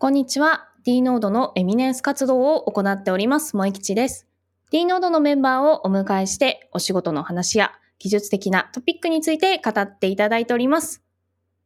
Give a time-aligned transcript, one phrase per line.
[0.00, 0.66] こんにちは。
[0.82, 4.26] D ノードのエミネンス活動を行っております、萌吉です。
[4.70, 11.02] D ノードのメンバーをお迎えして、お仕事の話や技術的なトピックについて語っていただいております。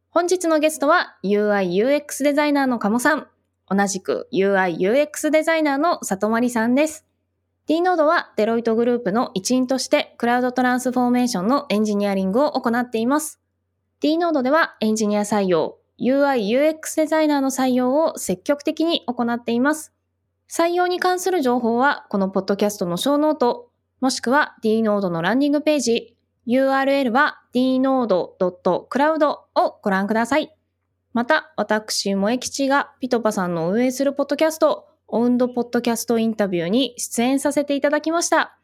[0.09, 3.27] 本日のゲストは UI UX デザイナーの鴨さん、
[3.69, 7.05] 同じく UI UX デザイナーのさとまりさんです。
[7.67, 13.39] D ノードはデロイトグループの一員としてクラウドトランスフォーメーションのエンジニアリングを行っています。
[14.01, 19.93] D ノードではエンジニア採用、UI UX デザイナーの採用を積極的に行っています。
[20.49, 23.71] 採用に関する情報はこのポッドキャストのショーノート、
[24.01, 26.15] もしくは D ノードのランディングページ、
[26.47, 30.55] URL は dnode.cloud をご覧ください。
[31.13, 38.57] また、私、萌吉がピトパさんの運営するポッドキャスト、オウンドポッドキャストインタビューに出演させていただきました。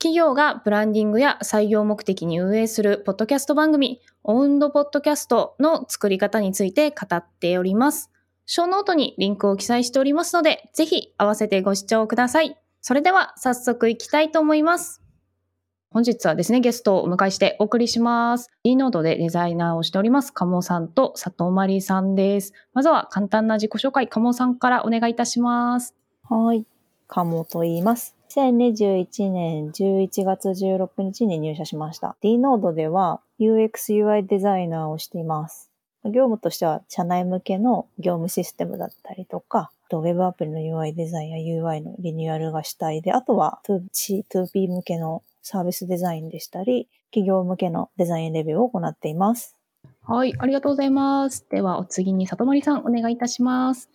[0.00, 8.10] 企業がブランディングや採用目的に運営するポッドキャスト番組、オウンドポッドキャストの作り方について語っております。
[8.46, 12.56] ショーノートにリンクを記載しておりますので、ぜひ合わせてご視聴ください。
[12.80, 15.02] それでは早速行きたいと思います。
[15.90, 18.48] 本日はですね、ゲストをお迎えしてお送りします。
[18.64, 22.54] D ノードでデザイナーをしております、鴨さんと佐藤まりさんです。
[22.72, 25.94] まずは簡単な自己紹介、鴨さんからお願いいたします。
[26.26, 26.64] はい。
[27.06, 28.19] 鴨と言います。
[28.30, 32.16] 2021年11月16日に入社しました。
[32.20, 35.68] D ノードでは UX UI デザイナーをしています。
[36.04, 49.56] 業務としては社内向けの業務システムだったりとか、ウェブアプリの UI デザインや UI のリニューアルがしたいで、あとは 2C、2P 向けのサービスデザインでしたり、企業向けのデザインレビューを行っています。
[50.02, 51.46] はい、ありがとうございます。
[51.50, 53.90] では、お次に里森さん、お願いいたします。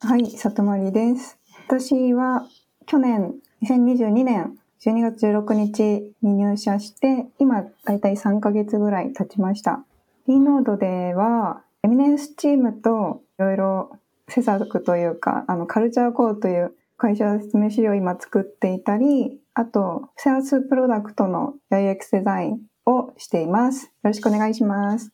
[0.00, 1.38] はい、里森です。
[1.68, 2.44] 私は
[2.86, 9.84] 去年2022年12月16日に入社して、今だいたい3ヶ月ぐらい経ちました。
[10.26, 13.96] D ノードでは、エミネンスチームといろいろ
[14.28, 23.86] 施策というか、あの、カルチャーコーという会社説明資料を今作っていたり、あと、セアスプロダクトの UX デザインをしています。
[23.86, 25.12] よろしくお願いします。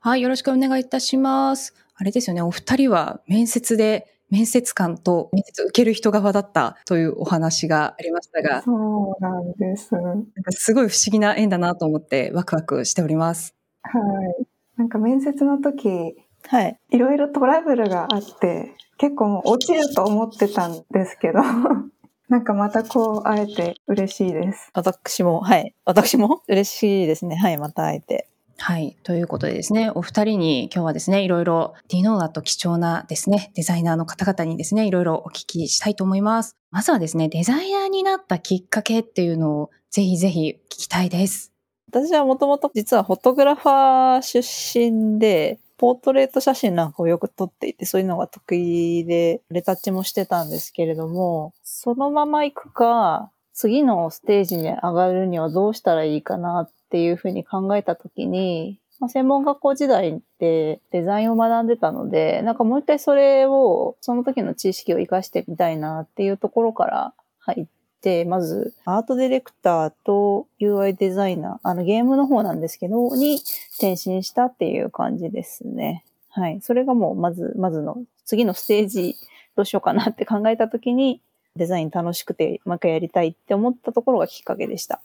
[0.00, 1.74] はい、よろしくお願いいたします。
[1.96, 8.62] あれですよね、お二人は面接で面接官と面接を受ける人側だったというお話がありましたが。
[8.62, 9.94] そうなんです。
[9.94, 13.54] なんかすごい不思議な縁だなと思ってワクワクしております。
[13.82, 13.98] は
[14.40, 14.46] い。
[14.76, 16.78] なんか面接の時、はい。
[16.90, 21.40] いろいろトラブルがあって、結構もう落ちると思ってたんですけど、
[22.28, 24.70] なんかまたこう会えて嬉しいです。
[24.74, 25.74] 私も、はい。
[25.84, 27.36] 私も嬉しいですね。
[27.36, 27.58] はい。
[27.58, 28.28] また会えて。
[28.60, 28.96] はい。
[29.04, 36.56] ということでですね、お二人に今日はですね、いろいろディノーガと貴重なですね、デザイナーの方々にですね、いろいろお聞きしたいと思います。
[36.70, 41.52] まずはですね、デザイナーになったきっかけっていうのをぜひぜひ聞きたいです。
[41.90, 67.66] 私はもともと実はフォトグラファー出身で、ポートレート写真なんかをよく撮っていて、そういうのが得意で、レタッチもしてたんですけれども、そのまま行くか、次のステージに上がるにはどうしたらいいかなっっていうふうに考えたときに、まあ、専門学校時代ってデザインを学んでたので、なんかもう一回それを、その時の知識を活かしてみたいなっていうところから入っ
[68.00, 73.40] て、まずアートディレクターと UI デザイナー、あのゲームの方なんですけど、に
[73.74, 76.04] 転身したっていう感じですね。
[76.30, 76.60] はい。
[76.62, 79.16] それがもうまず、まずの次のステージ
[79.54, 81.20] どうしようかなって考えた時に、
[81.54, 85.00] デザイン楽しくて、もう一回やりたいって思ったところがきっかけでした。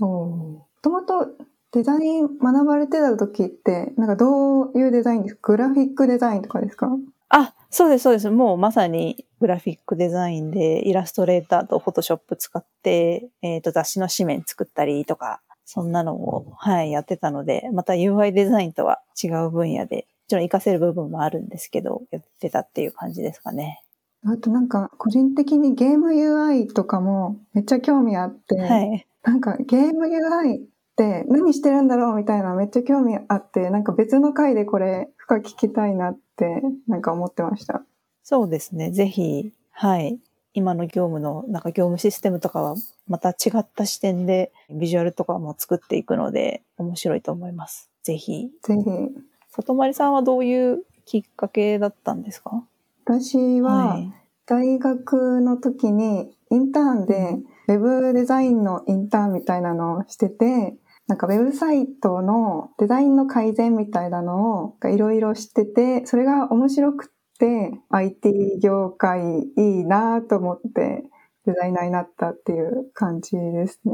[0.00, 1.28] おともと
[1.72, 5.52] デザイン学ばれてた時って、なんかどういうデザインですか？
[5.52, 6.88] グラフィックデザインとかですか？
[7.30, 8.30] あ、そうです、そうです。
[8.30, 23.82] もうまさにグラフィックデザインでイラストレーターとフォトショップ使って、えっ、ー、と雑誌の紙面作ったりとか、そんなのを、はい、やってたので、また UI デザインとは違う分野で、もちろん活かせる部分もあるんですけど、やってたっていう感じですかね。
[24.26, 29.06] あとなんか、個人的にゲーム UI とかもめっちゃ興味あって、はい。
[29.22, 30.60] なんかゲーム UI
[30.96, 37.82] 何してるんだろうみたいなめっちゃ興味あって、なんか別の回でこれ深く聞きたいなってなんか思ってました。
[38.22, 38.90] そうですね。
[38.90, 40.18] ぜひ、はい。
[40.54, 42.74] 今の業務のなんか業務システムとかは
[43.08, 47.90] また違った視点でビジュアルとかも作っていくので面白いと思います。
[48.02, 48.50] ぜひ。
[48.62, 48.82] ぜひ。
[49.48, 52.64] 里まりさんはどういうきっかけだったんですか？
[53.04, 53.98] 私は
[54.44, 57.38] 大学の時にインターンで
[57.68, 60.74] ウェブデザインのインターンみたいなのをしてて、
[61.12, 71.04] なんかウェブサイトのデザインの改善みたいなのをいろいろ知ってて、それが面白くて IT 業界いいなと思って
[71.44, 73.92] デザイナーになったっていう感じですね。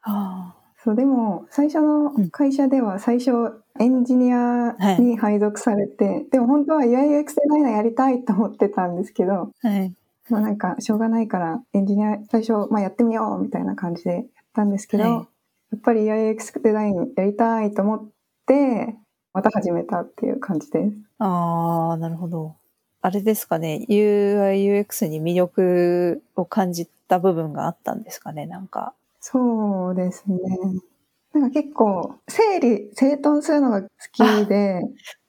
[0.00, 9.94] ああ、そう、でも、最初の会社では最初、エンジニアに配属されて、でも本当は UIUX デザイナーやりたいと思ってたんですけど、はい。
[10.30, 14.24] まあなんか、しょうがないから、エンジニア最初、まあやってみようみたいな感じでやっ
[14.54, 15.33] たんですけど、はい
[15.74, 18.08] やっぱり UIUX デザインやりたいと思っ
[18.46, 18.94] て、
[19.32, 20.96] また始めたっていう感じです。
[21.18, 22.54] ああ、なるほど。
[23.02, 23.84] あれですかね。
[23.88, 28.94] UI、UX に魅力を感じた部分があったんですかね、なんか。
[29.20, 30.38] そうですね。
[31.32, 34.80] なんか結構、整理、整頓するのが好きで、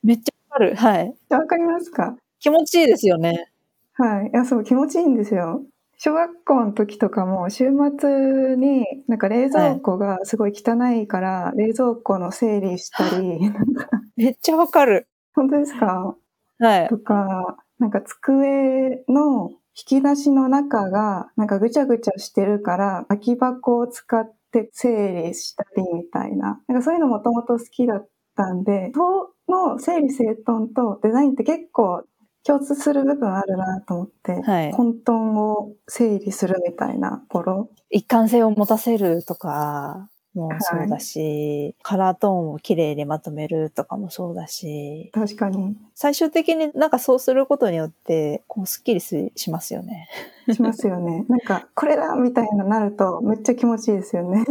[0.03, 0.75] めっちゃわかる。
[0.75, 1.15] はい。
[1.29, 2.15] わかりますか？
[2.39, 3.51] 気持ちいいですよね。
[3.93, 4.27] はい。
[4.27, 5.63] いや、そう、気持ちいいんですよ。
[5.97, 7.65] 小学校の時とかも週
[7.99, 13.39] 末になんか冷蔵庫がすごい汚いから、冷蔵庫の整理したり、
[14.17, 15.07] めっちゃわかる。
[15.33, 16.15] 本当ですか？
[16.59, 16.87] はい。
[16.89, 26.61] とか、なんか机の引き出しの中がなんかぐちゃぐちゃしてるから空き箱を使って整理したりみたいな。
[26.67, 32.03] なんかそういうのもともと好きだったんで、その整理整頓とデザインって結構
[32.45, 37.69] 共通する部分あるなと思って、はい混沌を整理するみたいなところ。
[37.89, 50.07] 一貫性を持たせるとかもそうだし、カラートーンをきれいにまとめるとかもそうだし、確かに最終的になんかそうすることによって、こう、スッキリししますよね。
[50.53, 51.25] しますよね。
[51.29, 54.43] なんかこれだみたいななるとめっちゃ気持ちいいですよね。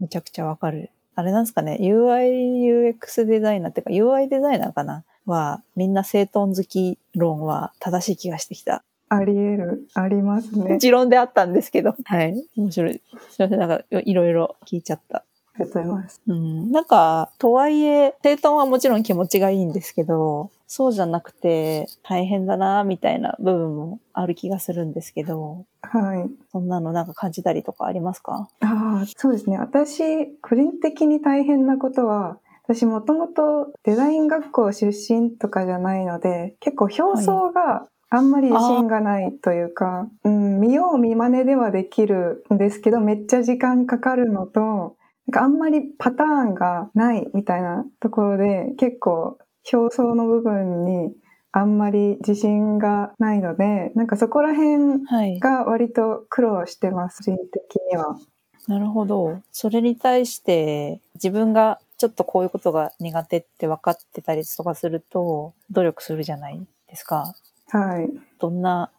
[0.00, 0.90] めちゃくちゃわかる。
[1.16, 8.82] あれなんですかね、UI、UX デザイナーっていうか UI デザイナーかなは、みんな整頓好き論は正しい気がしてきた。
[9.08, 10.78] あり得る、ありますね。
[10.78, 11.94] 持論であったんですけど。
[12.04, 12.34] はい。
[12.56, 13.00] 面白い。
[13.30, 15.24] すいません、なんかいろいろ聞いちゃった。
[15.56, 16.20] ありがとうございます。
[16.26, 16.72] うん。
[16.72, 26.28] なんか、とはいえ、整頓はもちろん気持ちがいいんですけど、そうじゃなくて大変だな、みたいな部分もある気がするんですけど、はい。
[26.50, 28.48] そんなのなんか感じたりとかありますか？
[28.60, 29.58] ああ、そうですね。
[29.58, 44.96] 私、個人的に大変なことは、私もともとデザイン学校出身とかじゃないので、結構表層があんまり自信がないというか、うん、見よう見真似ではできるんですけど、めっちゃ時間かかるのと、
[45.26, 49.38] なんかあんまりパターンがないみたいなところで、結構
[49.72, 51.12] 表層の部分に
[51.52, 55.38] あんまり自信がないので、なんかそこら辺はい。
[55.38, 58.16] が割と苦労してます、個人的には。
[58.66, 59.38] なるほど。
[59.50, 67.34] それに対して、自分がちょっとこういうことが苦手って分かってたりとかすると、努力するじゃないですか。
[67.68, 68.10] はい。
[68.38, 68.90] どんな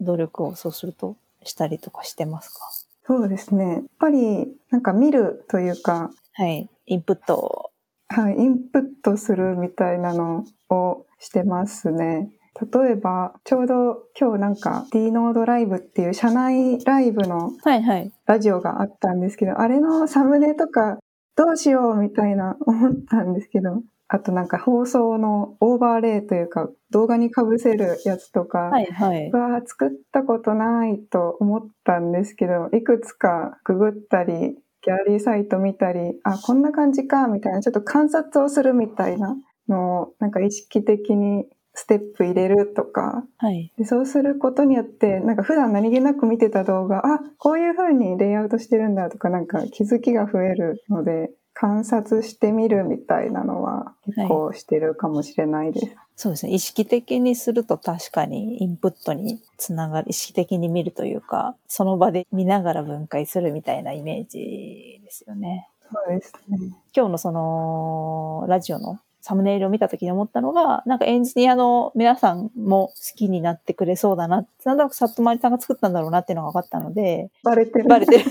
[0.00, 2.60] 努力をそうするとしたりとかしてますか？
[3.06, 3.64] そうですね。
[3.72, 6.68] やっぱり、なんか見るというか、はい。
[6.86, 7.70] インプットを。
[8.08, 12.30] はい、インプットするみたいなのをしてますね。
[12.72, 18.12] 例えば、ちょうど今日なんか D ノードライブっていう社内ライブのはいはい。
[18.26, 20.98] ラジオがあったんですけど、あれのサムネとか
[21.36, 29.30] どうしようみたいな思ったんですけど、あとなんか放送のオーバーレイというか動画に被せるやつとか、はいはい。
[29.32, 39.36] は作ったことないと思ったんですけど、いくつかググったり、ギャラリーサイト見たり、あ、こんな感じか、みたいな、ちょっと観察をするみたいな
[39.68, 43.72] のを、なんか意識的にステップ入れるとか、はい。
[43.76, 55.96] でそうすることによって、なんか普段何気なく見てた動画、あ、こういう風にレイアウトしてるんだとか、なんか気づきが増えるので、観察してみるみたいなのは結構してるかもしれないです。
[56.16, 56.52] そうですね。
[56.52, 65.68] 意識的にすると確かにインプットにつながる、意識的に見るというか、その場で見ながら分解するみたいなイメージですよね。
[65.92, 66.58] そうですね。
[66.94, 74.46] 今日のその、ラジオのサムネイルを見た時に思ったのが、なんかエンジニアの皆さんも好きになってくれそうだな。
[74.66, 77.88] なんとなくサットマリさんが作ったんだろうなっていうのが分かったので、バレてる。
[77.88, 78.24] バレてる。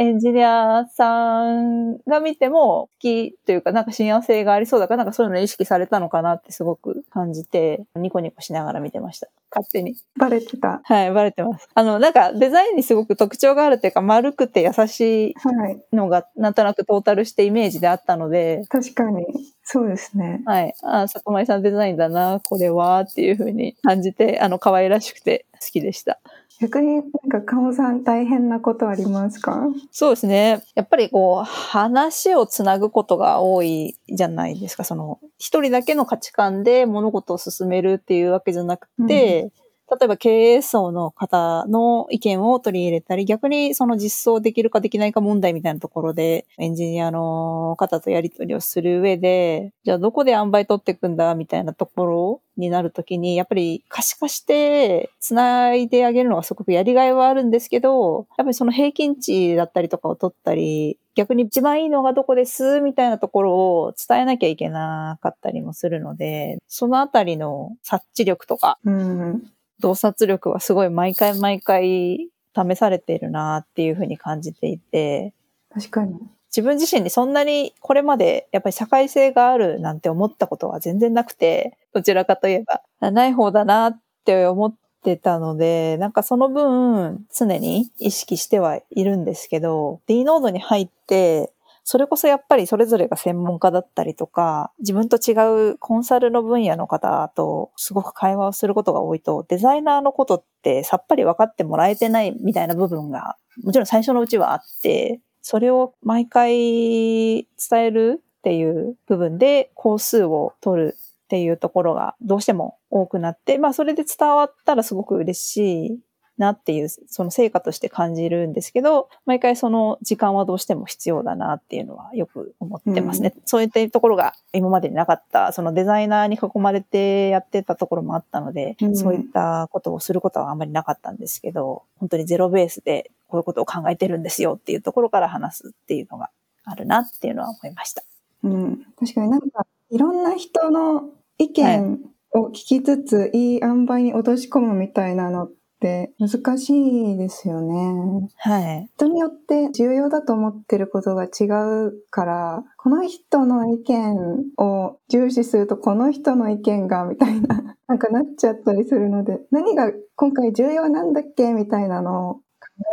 [0.00, 9.26] エンジニアさんが見ても好きというか、なんか親和性がありそうだから、なんかそういうのを意識されたのかなってすごく感じて、ニコニコしながら見てました。
[9.50, 9.96] 勝手に。
[10.16, 10.80] バレてた。
[10.84, 11.68] はい、バレてます。
[11.74, 15.82] あの、なんかデザインにすごく特徴があるっていうか、丸くて優しはい。
[15.92, 19.26] いのが、なんとなくトータルしてイメージであったので、確かに。
[19.64, 20.42] そうですね。
[20.46, 20.74] はい。
[20.82, 26.20] ああ、里前さんデザインだな、これは、っていう風に感じて、あの、可愛らしくて好きでした。
[26.60, 29.68] 逆になんか、かおさん大変なことありますか？
[29.92, 30.62] そうですね。
[30.74, 34.84] やっぱりこう、話をつなぐことが多いじゃないですか。
[34.84, 39.50] その、一人だけの価値観で物事を進めるっていうわけじゃなくて、
[39.90, 69.50] 例えば経営層の方の意見を取り入れたり、逆にその実装できるかできないか問題みたいなところで、エンジニアの方とやり取りをする上で、じゃあどこで塩梅取っていくんだみたいなところになるときに、やっぱり可視化して繋いであげるのがすごくやりがいはあるんですけど、やっぱりその平均値だったりとかを取ったり、逆に一番いいのがどこですみたいなところを伝えなきゃいけなかったりもするので、そのあたりの察知力とか、うん。
[69.80, 75.32] 洞察力はすごい毎回毎回試されているなっていうふうに感じていて、
[75.70, 76.18] 確かに。
[76.48, 82.64] 自分自身にそんなにこれまでやっぱり社会性があるなんて思ったことは全然なくて、どちらかといえ
[83.00, 91.52] ばない方だなって思ってたので、なんかその分常に意識してはいるんですけど、D ノードに入って、
[91.90, 95.32] それこそやっぱりそれぞれが専門家だったりとか、自分と違
[95.70, 116.00] うコンサルの分野の方とすごく会話をすることが多いと、デザイナーのことってさっぱり分かってもらえてないみたいな部分が、もちろん最初のうちはあって、それを毎回伝えるっていう部分で工数を取るっていうところがどうしても多くなって、まあそれで伝わったらすごく嬉しい
[116.38, 123.34] なっていう、その成果として感じるんですけど、毎回その時間はどうしても必要だなっていうのはよく思ってますね。
[123.44, 136.30] そういったところが今までになかった、そのデザイナーに囲まれてやってたところもあったので、うんそういったことをすることはあんまりなかったんですけど、本当にゼロベースでこういうことを考えてるんですよっていうところから話すっていうのが
[136.64, 138.02] あるなっていうのは思いました。
[138.42, 138.86] うん。
[138.98, 142.00] 確かになんか、いろんな人の意見
[142.32, 148.28] を聞きつつ、い、い塩梅に落とし込むみたいなのって難しいですよね。
[148.36, 148.88] はい。
[148.96, 151.44] 人によって重要だと思ってることが違
[151.86, 154.16] うから、この人の意見
[154.56, 162.40] を重視するとこの人の意見がみたいな、 なんかなっちゃったりするので、何が今回重要なんだっけみたいなのを考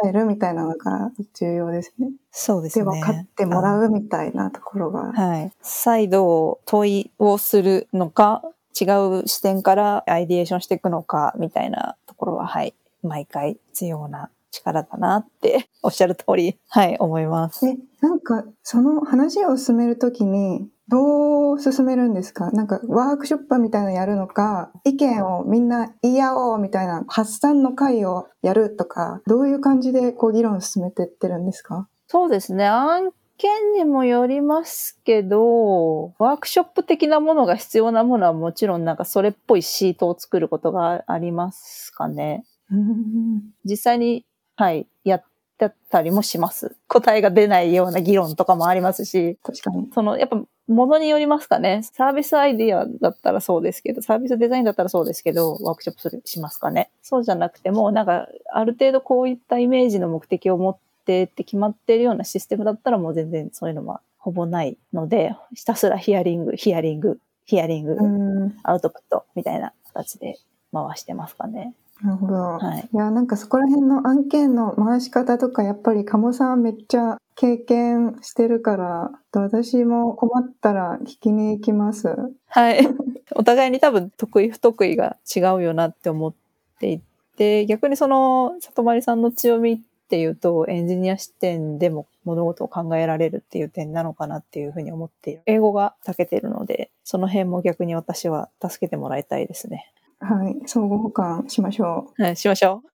[0.07, 2.11] えるみたいなのが重要ですね。
[2.31, 2.85] そうですね。
[2.85, 5.11] で分かってもらうみたいなところが。
[5.11, 5.51] はい。
[5.61, 8.43] 再度問いをするのか、
[8.79, 8.83] 違
[9.21, 12.73] う視点からアイディエーションしていくのか、みたいなところは、はい。
[13.03, 17.67] 毎回必要な力だなって、 おっしゃる通り、はい、思います。
[17.67, 22.51] え、なんか、その話を進めるときに、どう進めるんですか？
[22.51, 31.87] なんか、ワークショップみたいなのやるのか、意見をみんな言い合おうみたいな発散の会をやるとか、どういう感じでこう議論を進めていってるんですか？
[32.07, 32.67] そうですね。
[32.67, 42.45] 案件にもよりますけど、ワークショップ的なものが必要なものはもちろんなんかそれっぽいシートを作ることがありますかね。
[42.71, 43.41] うん。
[43.63, 44.25] 実際に、
[44.55, 45.23] はい、やっ
[45.57, 46.75] てたりもします。
[46.87, 49.89] 答えが出ないような議論とかもありますし、確かに。
[49.93, 51.81] その、やっぱ、ものによりますかね。
[51.83, 56.89] サービスアイディアだったらそうですけど、サービスデザインだったらそうですけど、ワークショップする、しますかね。
[57.01, 68.57] そうじゃなくても、なんか、ある程度こういったイメージの目的を持ってって決まっているようなシステムだったらもう全然そういうのはほぼないので、ひたすらヒアリング、ヒアリング、ヒアリング、うん。
[68.63, 70.37] アウトプットみたいな形で
[70.73, 71.73] 回してますかね。
[72.01, 72.33] なるほど。
[72.33, 72.89] はい。
[72.91, 82.15] いや、なんかそこら辺の案件の回し方とか、やっぱり鴨さんめっちゃ経験してるから、私も困ったら聞きに行きます。
[82.47, 82.79] はい。
[83.35, 86.33] お互いに多分得意不得意が違うよなって思っ
[86.79, 87.01] てい
[87.37, 95.41] て、逆にその、里まりさんの強みっていうと、エンジニア視点でも物事を考えられるっていう点なのかなっていうふうに思っている。
[95.45, 99.91] 英語が長けてるので、その辺も逆に私は助けてもらいたいですね。
[100.19, 100.55] はい。
[100.67, 102.89] 相互補完しましょはい、しましょう。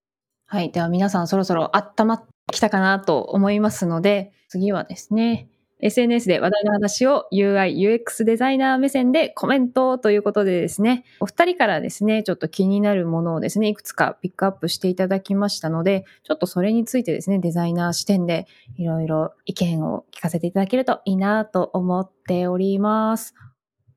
[0.48, 0.72] はい。
[0.72, 5.48] では皆さんそろそろ温まってきたかなと思いますので、次はですね、
[5.82, 18.48] SNS で話題の話を UI、UX デザイナー目線でコメントということでですね、お二人からですね、ちょっと気になるものをですね、いくつかピックアップしていただきましたので、ちょっとそれについてですね、デザイナー視点で
[18.78, 23.34] いろいろ意見を聞かせていただけるといいなと思っております。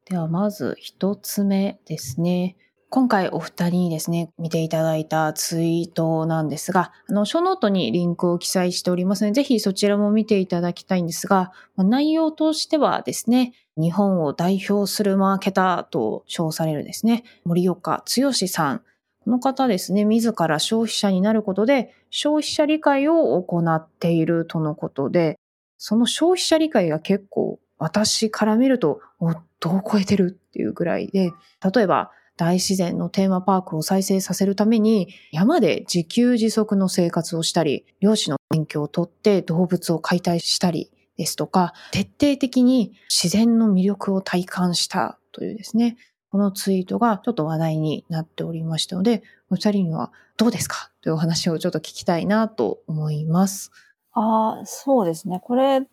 [0.07, 2.57] ではまず一つ目ですね。
[2.95, 18.83] 今回お二人にですね、見ていただいたツイートなんですが、あの、ショーノートにリンクを記載しておりますので、ぜひそちらも見ていただきたいんですが、ま内容としてはですね、日本を代表するマーケターと称されるですね、森岡剛さん。
[19.25, 25.37] この方ですね、自ら消費者になることで、消費者理解を行っているとのことで、
[25.79, 31.33] その消費者理解が結構私から見ると、おっとを超えてるっていうぐらいで、
[31.75, 45.97] 例えば大自然のテーマパークを再生させるために山で自給自足の生活をしたり、漁師の免許を取って動物を解体したりですとか、徹底的に自然の魅力を体感したというですね、
[46.31, 50.91] このツイートがちょっと話題になっておりましたので、お二人にはどうですか？
[51.01, 53.71] というお話をちょっと聞きたいなと思います。
[54.13, 55.41] ああ、そうですね。
[55.45, 55.87] これ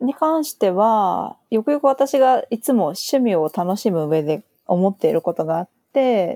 [0.00, 5.72] に関しては、よくよく私がいつも趣味を楽しむ上で思っていることがあって、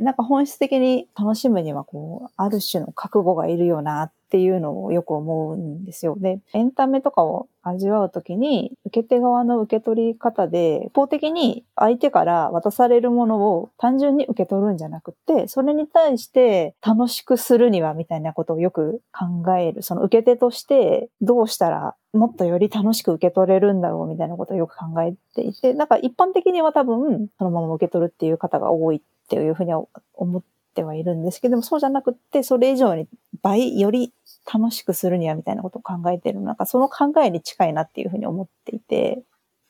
[0.00, 6.16] なんか本質的に楽しむにはこう、ある種の覚悟がいるよなっていうのをよく思うんですよ。
[6.18, 19.82] で、エンタメとかを味わうときに、受け手側の受け取り方で、一方的に相手から渡されるものを単純に受け取るんじゃなくて、それに対して楽しくするにはみたいなことをよく考える。
[19.82, 30.42] その受け手としてどうしたらもっとより楽しく受け取れるんだろうみたいなことをよく考えていて、なんか一般的には多分そのまま受け取るっていう方が多いっていうふうには思っ
[30.75, 33.06] てはいるんですけども、そうじゃなくって、それ以上に
[33.42, 34.14] 倍、より
[34.52, 36.40] 楽しくするにはみたいなことを考えてる。
[36.40, 39.23] なんかその考えに近いなっていうふうに思っていて、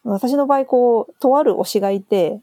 [0.05, 2.41] 私の場合、こう、とある推しがいて、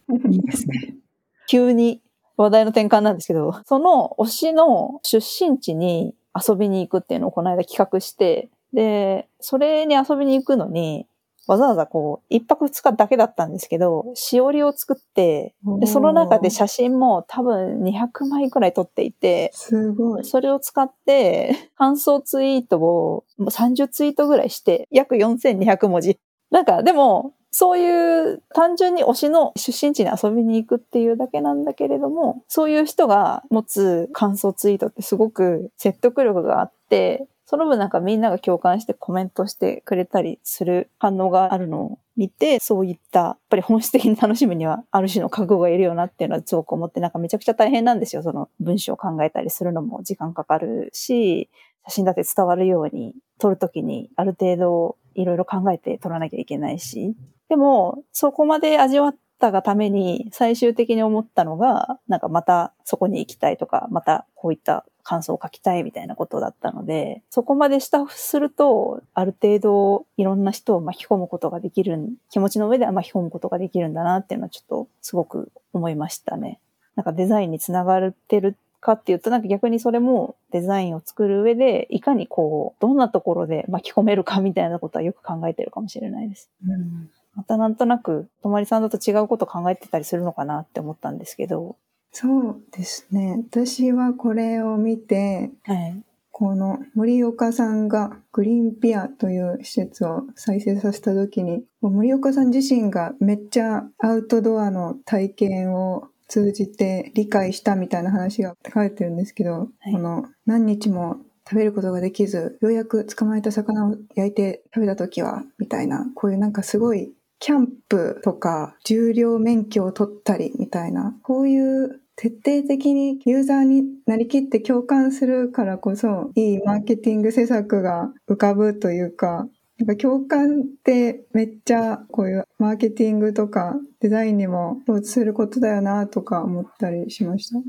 [1.47, 2.01] 急に
[2.35, 11.07] 話題の転換なんですけど、 その推しの出身地に遊びに行くっていうのをこの間企画して、で、それに遊びに行くのに、
[11.47, 20.25] わざわざこう、一泊二日だけだったんですけど、しおりを作って、でその中で写真も多分200枚くらい撮っていて、すごい。
[20.25, 26.19] それを使って、感想ツイートを30ツイートぐらいして、約4200文字。
[26.51, 48.23] なんか、でも、そういう単純に推しの出身地に遊びに行くっていうだけなんだけれども、そういう人が持つ感想ツイートってすごく説得力があって、その分なんかみんなが共感してコメントしてくれたりする反応があるのを見て、そういったやっぱり本質的に楽しむにはある種の覚悟がいるよなっていうのはすごく思って、なんかめちゃくちゃ大変なんですよ。
[48.23, 51.49] その文章を考えたりするのも時間かかるし、
[51.87, 57.15] 写真だって伝わるように撮るときにある程度いろいろ考えて撮らなきゃいけないし。
[57.47, 71.97] でも、そこまで味わったがために最終的に思ったのが、なんかまたそこに行きたいとか、またこういった感想を書きたいみたいなことだったので、そこまでスタッフすると、ある程度いろんな人を巻き込むことができる、
[72.31, 76.59] 気持ちの上では巻き込むことができるんだなっていうのはちょっとすごく思いましたね。
[76.95, 86.49] なんかデザインにつながってるかっていうと、なんか逆にそれもデザインを作る上で、いかにこう、どんなところで巻き込めるかみたいなことはよく考えてるかもしれないです。
[86.67, 91.75] うんまたなんとなく、とまりさんだと違うこと考えてたりするのかなって思ったんですけど。
[92.17, 93.43] そうですね。
[93.49, 96.01] 私はこれを見て、はい。
[96.31, 129.47] この森岡さんがグリーンピアという施設を再生させた時に、森岡さん自身がめっちゃアウトドアの体験を通じて理解したみたいな話が書かれてるんですけど、はいこの何日も食べることができず、ようやく捕まえた魚を焼いて食べた時は、みたいな、こういうなんかすごいキャンプとか重量免許を取ったりみたいな、こういう徹底的にユーザーになりきって共感するからこそ、いいマーケティング施策が浮かぶというか、
[129.77, 137.59] なんか共感ってめっちゃこういうマーケティングとかデザインにも共通することだよなとか思ったりしました？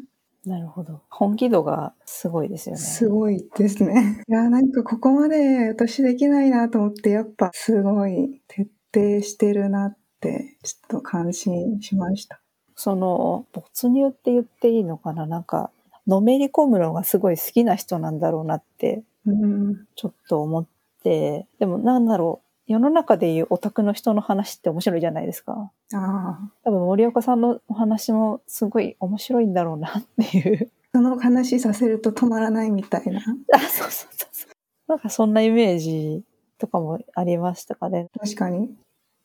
[0.48, 1.02] なるほど。
[1.11, 2.80] 本気度がすごいですよね。
[2.80, 4.22] すごいですね。
[4.28, 12.40] いや、なんかここまで私できないなと思って、やっぱすごい徹底してるなって、ちょっと感心しました。
[12.77, 15.27] その、没入って言っていいのかな？
[15.27, 15.71] なんか、
[16.07, 19.87] のめり込むのがすごい好きな人なんだろうなって、うん。
[19.97, 20.67] ちょっと思っ
[21.03, 22.47] て、でもなんだろう。
[22.69, 25.71] 世の中でいうオタクの人の話って面白いじゃないですか。
[25.95, 26.39] ああ。
[26.65, 30.71] 多分森岡さんのお話もすごい面白いんだろうなっていう。
[30.93, 33.21] その話させると止まらないみたいな。
[33.55, 34.51] あ、そうそうそうそう。
[34.89, 36.25] なんかそんなイメージ
[36.59, 38.09] とかもありましたかね。
[38.19, 38.75] 確かに。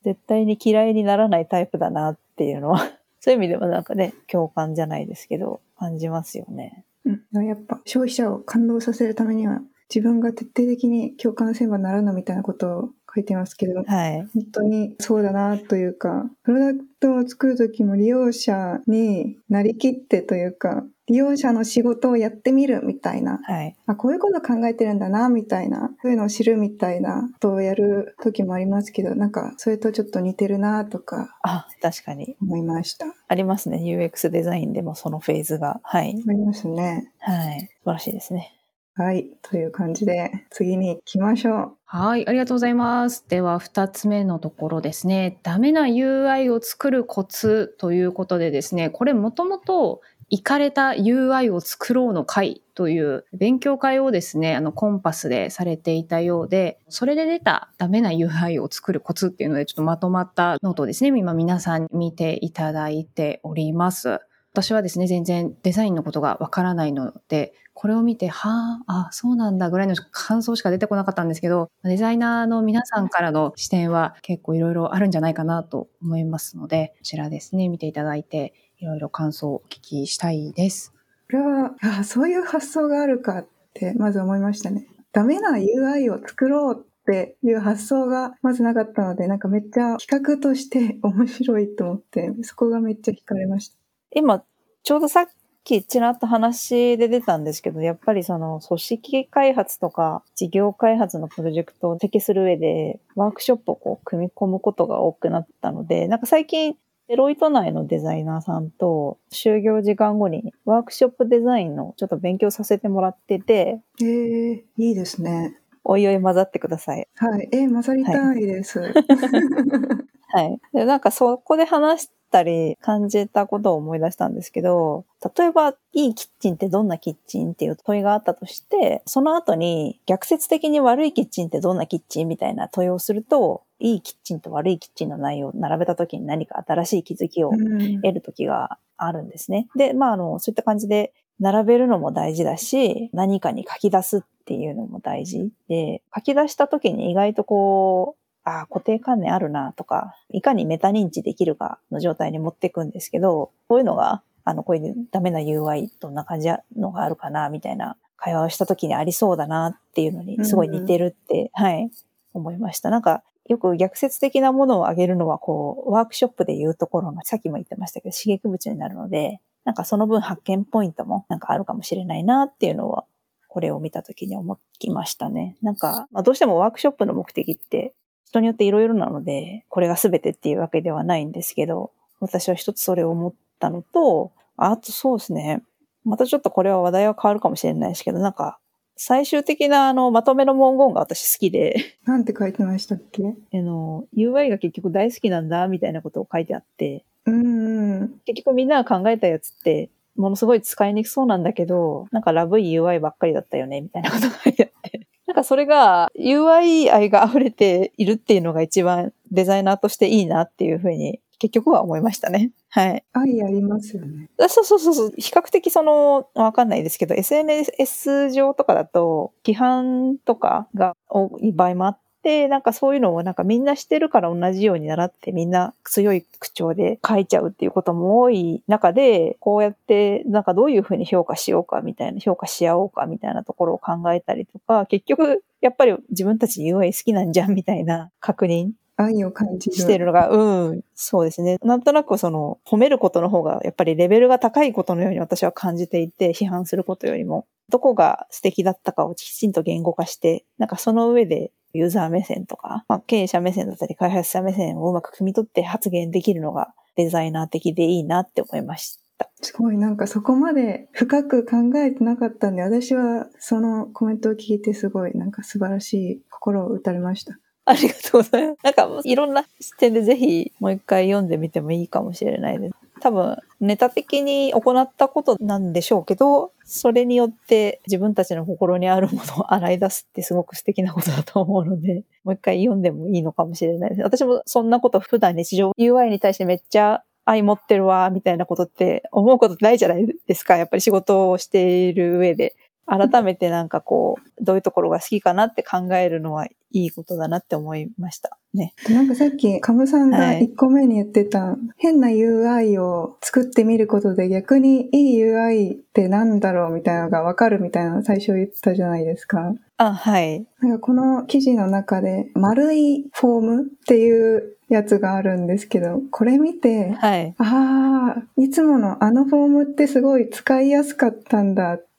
[0.04, 2.92] 絶対に嫌いにならないタイプだなっていうのは、
[3.24, 6.84] そういう意味でもなんかね、共感じゃないですけど、感じますよね。
[7.04, 7.46] うん。
[7.46, 9.60] やっぱ消費者を感動させるためには、
[9.94, 14.28] 自分が徹底的に共感せねばならぬみたいなことを書いてますけど、はい。
[14.34, 23.76] 本当にそうだなというか、プロダクトを作るときも利用者になりきってというか、利用者の仕事をやってみるみたいな、はい。
[23.86, 32.34] あ、こういうこと考えてるんだな、みたいな、そういうのを知るみたいなことをやる時もありますけど、なんか、それとちょっと似てるな、とかあ、確かに。
[32.40, 33.04] 思いました。
[33.28, 33.82] ありますね。
[33.84, 35.80] UX デザインでもそのフェーズが。
[35.82, 36.16] はい。
[36.26, 37.12] ありますね。
[37.18, 37.60] はい。
[37.60, 38.54] 素晴らしいですね。
[38.94, 39.30] はい。
[39.40, 41.72] という感じで、次に行きましょう。
[41.86, 43.26] はい、ありがとうございます。
[43.26, 45.38] では、二つ目のところですね。
[45.42, 64.20] ダメな UI を作るコツということでですね、これもともと、イカれた UI を作ろうの会という勉強会をですね、あの connpass でされていたようで、それで出たダメな UI を作るコツっていうのでちょっとまとまったノートをですね、今皆さんに見ていただいております。
[64.54, 80.92] 私はですね、全然デザインのことがわからないので、これを見て、はあ、あ、そうなんだぐらいの感想しか出てこなかったんですけど、デザイナーの皆さんからの視点は結構いろいろあるんじゃないかなと思いますので、こちらですね、見ていただいて、いろいろ感想をお聞きしたいです。
[81.30, 84.88] これは、あ、そういう発想があるかって、まず思いましたね。
[85.12, 93.76] ダメな UI を作ろうっていう発想がまずなかったので、なんかめっちゃ企画として面白いと思って、そこがめっちゃ惹かれました。
[94.16, 94.42] 今、
[94.82, 95.26] ちょうどさっ
[95.62, 106.74] きちらっと話で出たんですけど、やっぱりその組織開発とか事業開発のプロジェクトを適する上で、ワークショップをこう組み込むことが多くなったので、なんか最近、
[107.08, 115.58] デロイト内のデザイナーさんと就業時間後にワークショップデザインのちょっと勉強させてもらってて、えー、いいですね。
[115.84, 117.08] おいおい混ざってください。
[117.16, 117.48] はい。
[117.52, 118.80] えー、混ざりたいです。
[118.80, 120.60] はい。
[120.72, 125.04] で、なんかそこで話したり感じたことを思い出したんですけど、
[125.36, 139.68] 例えば、いいキッチンってどんなキッチンっていう問いがあったとして、その後に逆説的に悪いキッチンってどんなキッチンみたいな問いをすると、いいキッチンと悪いキッチンの内容を並べた時に何か新しい気づきをうん得る時があるんですね。
[139.76, 161.90] で、まあ、あの、そういった感じで、並べるのも大事だし、何かに書き出すっていうのも大事で、書き出した時に意外とこう、ああ、固定観念あるなとか、いかにメタ認知できるかの状態に持っていくんですけど、こういうのが、あの、こういうダメな UI どんな感じのがあるかな、みたいな会話をした時にありそうだなっていうのにすごい似てるって、はい、
[162.34, 162.90] 思いました。
[162.90, 173.04] なんか、よく逆説的なものをあげるのは、こう、ワークショップで言うところの、さっきも言ってましたけど、刺激物になるので、なんかその分発見ポイントもなんかあるかもしれないなっていうのは、
[173.48, 175.56] これを見たときに思いましたね。
[175.62, 177.94] なんか、まあ、どうしてもワークショップの目的って
[178.26, 185.62] 人によっていろいろなので、これが全てっていうわけではないんですけど、私は一つそれを思ったのと、あとそうですね。
[186.04, 188.58] またちょっとこれは話題は変わるかもしれないですけど、なんか、
[188.96, 193.22] 最終的なあの、まとめの文言が私好きで、なんて書いてましたっけ？
[193.54, 198.20] あの、UI が結局大好きなんだ、みたいなことを書いてあって、うんうん。
[198.24, 205.06] 結局みんなが考えたやつって、ものすごい使いにくそうなんだけど、なんかラブい UI ばっかりだったよね、みたいなことが書いてあって。
[205.32, 212.50] なんかそれが UI 愛が溢れているっていうのが一番デザイナーとしていいなっていうふうに結局は思いましたね。
[212.68, 213.02] はい。
[213.14, 214.28] 愛ありますよね。
[214.38, 215.12] あそうそうそうそう。
[215.16, 239.76] 比較的その、わかんないですけど、SNS 上とかだと、批判とかが多い場合もあっで、なんかそういうのをなんかみんなしてるから同じように習ってみんな強い口調で書いちゃうっていうことも多い中で、こうやってなんかどういうふうに評価しようかみたいな、評価し合おうかみたいなところを考えたりとか、結局やっぱり自分たち UI 好きなんじゃんみたいな確認愛を感じる。
[239.76, 241.58] してるのが、うん、そうですね。
[241.62, 259.30] なんとなくその、褒めることの方が、やっぱりレベルが高いことのように私は感じていて、批判することよりも、どこが素敵だったかをきちんと言語化して、なんかその上で、ユーザー目線とか、まあ、経営者目線だったり、開発者目線をうまく汲み取って発言できるのが、デザイナー的でいいなって思いました。
[259.40, 267.38] すごいなんかそこまで深く考えてなかったんで、私はそのコメントを聞いてすごいなんか素晴らしい心を打たれました。
[267.64, 268.58] ありがとうございます。
[268.64, 272.74] なんか、いろんな視点でぜひもう一回読んでみてもいいかもしれないです。
[273.00, 284.02] 多分、ネタ的に行ったことなんでしょうけど、それによって自分たちの心にあるものを洗い出すってすごく素敵なことだと思うので、もう一回読んでもいいのかもしれないです。
[284.02, 290.56] 私もそんなこと普段日常 UI に対してめっちゃ愛持ってるわ、みたいなことって思うことないじゃないですか。
[290.56, 292.54] やっぱり仕事をしている上で。
[292.86, 298.74] 改めてなんかこう、どういうところが好きかなって考えるのはいいことだなって思いましたね。
[298.88, 309.54] なんかさっき、カムさんがはい1個目に言ってた、変な UI を作ってみることで逆にいい UI ってなんだろうみたいなのがわかるみたいなの最初言ってたじゃないですか。
[309.76, 310.46] あ、はい。
[310.60, 317.34] なんかこの記事の中で丸いフォームっていうやつがあるんですけど、これ見て、はい。
[317.38, 321.91] ああ、いつものあのフォームってすごい使いやすかったんだって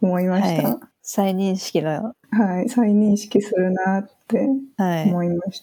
[0.00, 0.68] 思いました。
[0.68, 0.80] はい
[1.10, 5.62] 再認識の、はい、再認識するなっては思いまし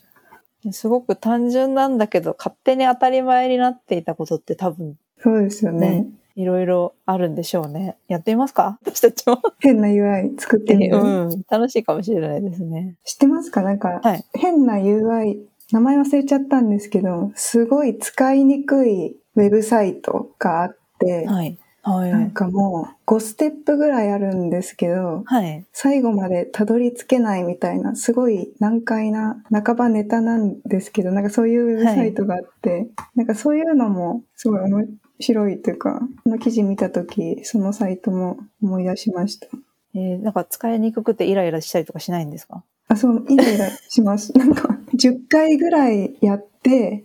[0.64, 0.70] た。
[0.70, 0.74] い。
[0.74, 5.90] すごく単純なんだけど、勝手に当たり前になっていたことって多分、そうですよね。
[5.90, 7.96] ねいろいろあるんでしょうね。
[8.08, 8.80] やってみますか？
[8.84, 9.40] 私たちも。
[9.60, 10.98] 変な UI 作ってみる。
[10.98, 11.44] うん。
[11.48, 12.96] 楽しいかもしれないですね。
[13.04, 13.62] 知ってますか？
[13.62, 21.60] なんか、はい変な UI、名前忘れちゃったんですけど、すごい使いにくいウェブサイトがあって、はい。
[21.88, 22.12] はい。
[22.12, 25.64] なんかもう5ステップぐらいあるんですけど、はい。
[25.72, 34.88] 最後までたどり着けないみたいな、すごい難解な、半ばネタなんですけど、なんかそういうウェブサイトがあって、なんかそういうのもすごい面
[35.20, 39.48] 白いというか、この記事見たとき、そのサイトも思い出しました。
[39.94, 42.64] えーなんか使いにくくてイライラしたりとかしないんですか？
[42.88, 44.34] あ、そう、イライラします。
[44.38, 47.04] なんか、10回ぐらいやって、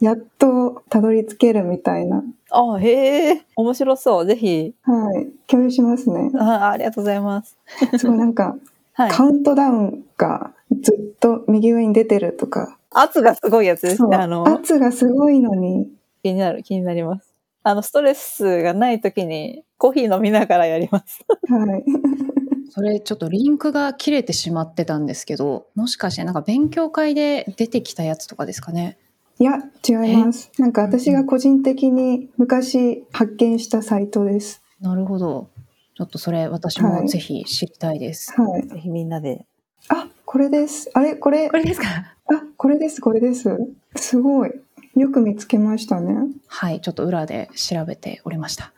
[0.00, 2.24] やっとたどり着けるみたいな。
[2.56, 4.26] あ、へえ、面白そう。
[4.26, 4.74] ぜひ。
[4.82, 5.26] はい。
[5.46, 6.30] 共有しますね。
[6.38, 7.56] あありがとうございます。
[7.98, 8.56] すごいなんか、
[8.94, 9.10] はい。
[9.10, 12.78] カウントダウンがずっと右上に出てるとか。
[12.90, 14.16] 圧がすごいやつですそうね。
[14.16, 15.88] あの、圧がすごいのに。
[16.22, 17.34] 気になる、気になります。
[17.64, 21.24] あの、ストレスがない時にコーヒー飲みながらやります。
[21.48, 21.84] はい。
[22.70, 28.98] それちょっとリンクが切れてしまってたんですけど、もしかしてなんか勉強会で出てきたやつとかですかね。
[29.44, 30.50] いや、違います。
[30.58, 34.62] なんか私が個人的に昔発見したサイトです。
[34.80, 35.50] なるほど。
[35.94, 38.32] ちょっとそれ私はいもぜひ知りたいです。
[38.40, 38.66] はい。
[38.66, 39.44] ぜひみんなで。
[39.90, 40.90] あ、これです。
[40.94, 41.16] あれ？
[41.16, 41.88] これ、これですか？
[41.88, 43.54] あ、これです、これです。
[43.96, 44.50] すごい。
[44.96, 46.14] よく見つけましたね。
[46.46, 48.72] はい、ちょっと裏で調べておりました。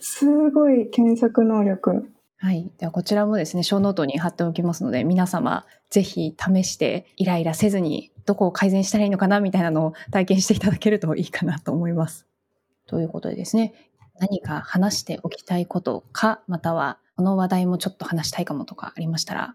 [0.00, 2.10] すごい検索能力。
[2.38, 2.70] はい。
[2.78, 12.26] ではこちらもですね、小ノートに貼っておきますので、皆様ぜひ試してイライラせずにどこを改善したらいいのかなみたいなのを体験していただけるといいかなと思います。
[12.86, 13.72] ということでですね、
[14.18, 19.54] 何か話しておきたいことか、またはこの話題もちょっと話したいかもとかありましたら、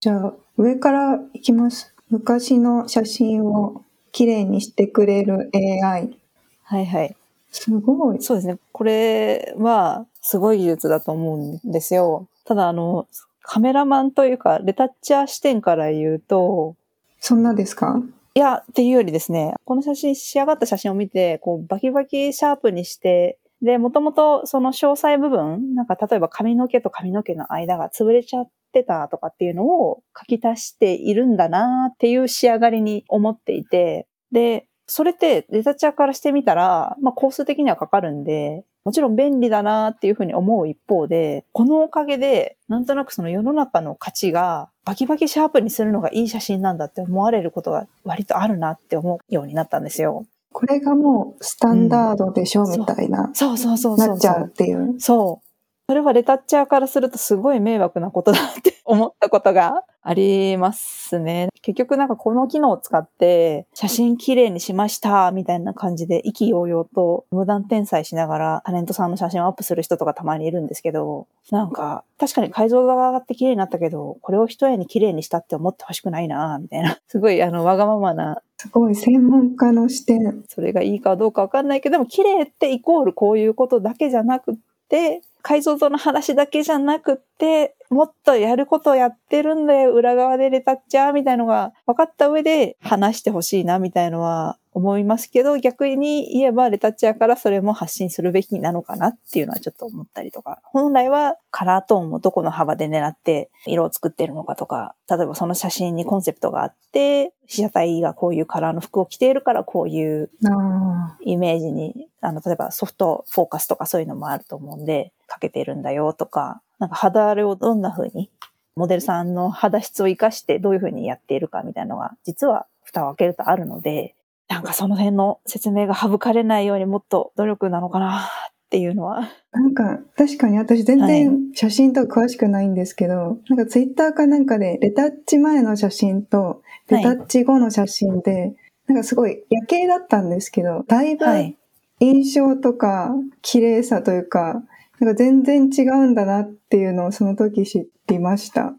[0.00, 1.92] じゃあ、上からいきます。
[2.08, 6.16] 昔の写真をきれいにしてくれる AI。
[6.62, 7.16] はいはい。
[7.50, 8.22] すごい。
[8.22, 8.58] そうですね。
[8.72, 12.26] これはすごい技術だと思うんですよ。
[12.44, 13.06] ただあの、
[13.42, 16.76] カメラマンというか、レタッチャー視点から言うと、
[17.20, 18.00] そんなですか？
[18.34, 50.24] いや、っていうよりですね、この写真、仕上がった写真を見て、こう、バキバキシャープにして、で、もともとその詳細部分、なんか例えば髪の毛と髪の毛の間が潰れちゃってたとかっていうのを書き足しているんだなっていう仕上がりに思っていて、で、それってレタッチャーからしてみたら、まあコース的にはかかるんで、もちろん便利だなっていうふうに思う一方で、このおかげで、なんとなくその世の中の価値がバキバキシャープにするのがいい写真なんだって思われることが割とあるなって思うようになったんですよ。
[50.52, 54.08] これがもうスタンダードでしょ、うんみたいな、そうそうそうそう。
[54.08, 54.98] なっちゃうっていう。
[54.98, 55.47] そう。
[55.90, 61.48] それはレタッチャーからするとすごい迷惑なことだって 思ったことがありますね。
[61.62, 76.98] 結局なんかこの機能を使って写真綺麗にしましたみたいな感じで意気揚々と無断転載しながらタレントさんの写真をアップする人とかたまにいるんですけど、なんか確かに解像度が上がって綺麗になったけど、これを一重に綺麗にしたって思ってほしくないなみたいな。
[77.08, 80.44] すごいあのわがままなすごい専門家の視点。
[80.48, 84.54] それがいいかどうかわかんないけど、でも綺麗ってイコールこういうことだけじゃなくっ
[84.90, 118.30] て、解像度の話だけじゃなくて、もっとやることをやってるんだよ、裏側でレタッチャーみたいのが分かった上で話してほしいなみたいのは思いますけど、逆に言えばレタッチャーからそれも発信するべきなのかなっていうのはちょっと思ったりとか、本来はカラートーンもどこの幅で狙って色を作ってるのかとか、例えばその写真にコンセプトがあって、被写体がこういうカラーの服を着ているからこういうあイメージに、あの、例えばソフトフォーカスとかそういうのもあると思うんで、かけてるんだよとか、なんか肌荒れをどんな風に、
[118.76, 124.14] モデルさんの肌質を活かしてどういう風にやっているかみたいなのが、実は蓋を開けるとあるので、
[124.48, 128.28] なんかその辺の説明が省かれないようにもっと努力なのかな
[128.68, 129.20] っていうのは。
[129.52, 129.58] あ。
[129.58, 138.54] なんか、確かに私全然写真とか詳しくないんですけど、なんかツイッターかなんかでレタッチ前の写真とレタッチ後の写真で、
[138.86, 141.56] なんかすごい夜景だったんですけど、だいぶはい。
[142.00, 143.10] 印象とか
[143.42, 144.62] 綺麗さというか、
[145.00, 148.74] なんか全然違うんだなっていうのをその時知りました。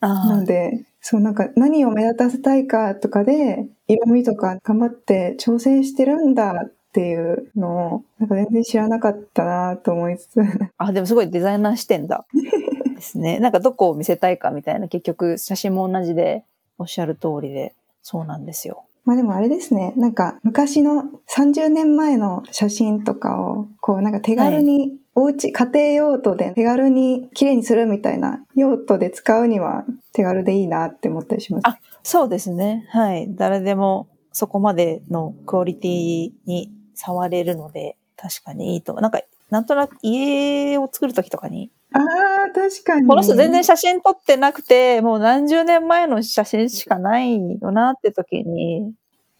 [0.00, 10.40] なあので、そうなんか何を目立たせたいかとかで、色味とか頑張って調整してるんだっていうのを、なんか全然知らなかったなと思いつつ、
[10.76, 12.26] あ、あ、でもすごいデザイナー視点だ。
[12.94, 13.38] ですね。
[13.40, 16.44] なんかどこを見せたいかみたいな、結局写真も同じで、
[16.78, 18.84] おっしゃる通りで、そうなんですよ。
[19.04, 31.62] まあでもあれですね、なんか昔の30年前の写真とかを、こうなんか手軽に、おうち、家庭用途で手軽に綺麗にするみたいな用途で使うには手軽でいいなって思ったりします？
[31.66, 32.86] あそうですね。
[32.90, 33.26] はい。
[33.34, 38.94] 誰でもそこまでのクオリティに触れるので、確かにいいと。
[38.94, 39.20] なんか、
[39.50, 43.08] なんとなく家を作るときとかに、ああ、確かに。
[43.08, 48.92] この人全然写真撮ってなくて、もう何十年前の写真しかないよなって時に、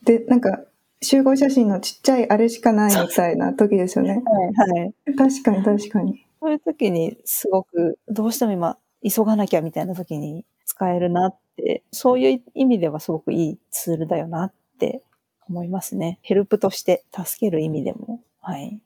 [0.03, 0.59] で、なんか、
[1.03, 4.23] 集合写真のちっちゃいあれしかないみたいな時ですよね。
[4.25, 4.95] はい、はい。
[5.17, 6.27] 確かに確かに。
[6.41, 8.77] そういう時にすごく、どうしても今、
[9.09, 15.03] 急がなきゃみたいな時に使えるなって、そういう意味ではすごくいいツールだよなって
[15.49, 16.19] 思いますね。
[16.23, 18.21] ヘルプとして助ける意味でも。
[18.41, 18.83] はい。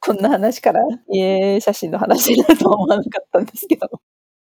[0.00, 4.00] こんな話から家写真の話になるとは思わなかったんですけど。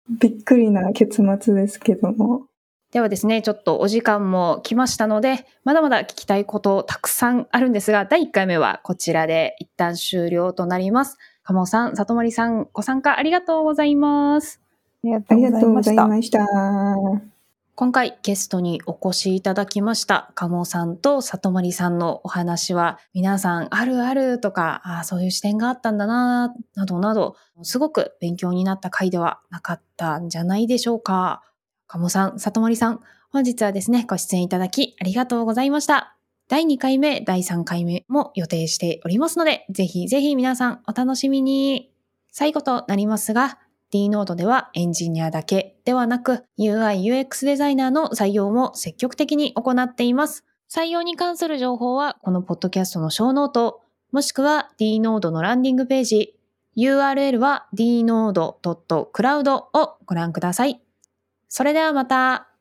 [0.09, 2.45] びっくりな結末ですけども。
[2.91, 11.17] ではですね、ちょっとお時間も来ましたので、まだまだ聞きたいことたくさんあるんですが、第1回目はこちらで一旦終了となります。
[11.43, 14.61] 鴨さん、里森さん、ご参加ありがとうございます。
[15.03, 15.95] ありがとうござい。
[15.95, 16.47] ました。
[17.75, 31.43] 今回ゲストにお越しいただきました鴨さんと里まりさんのお話は皆さんあるあるとかあーそういう視点があったんだななどなどすごく勉強になった回ではなかったんじゃないでしょうか。
[31.87, 32.99] 鴨さん、里まりさん、
[33.31, 36.15] 本日はですね、ご出演いただきありがとうございました。
[36.49, 41.91] 第2回目、第3回目も予定しておりますので、ぜひぜひ皆さんお楽しみに。
[42.31, 43.57] 最後となりますが、
[43.89, 50.43] D ノードではエンジニアだけではなく UI UX デザイナーの採用も積極的に行っています。
[50.69, 56.35] 採用に関する情報はこのポッドキャストのショーノート、もしくは D ノードのランディングページ、
[56.77, 60.81] URL は dnode.cloud をご覧ください。
[61.49, 62.56] それではまた。